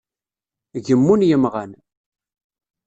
[0.85, 1.71] Gemmun yemɣan.